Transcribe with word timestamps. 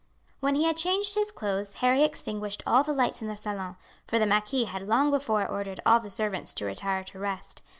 When 0.39 0.55
he 0.55 0.63
had 0.63 0.77
changed 0.77 1.13
his 1.13 1.29
clothes 1.31 1.75
Harry 1.75 2.01
extinguished 2.03 2.63
all 2.65 2.81
the 2.83 2.91
lights 2.91 3.21
in 3.21 3.27
the 3.27 3.35
salon, 3.35 3.75
for 4.07 4.17
the 4.17 4.25
marquis 4.25 4.63
had 4.63 4.87
long 4.87 5.11
before 5.11 5.47
ordered 5.47 5.79
all 5.85 5.99
the 5.99 6.09
servants 6.09 6.55
to 6.55 6.65
retire 6.65 7.03
to 7.03 7.19
rest. 7.19 7.61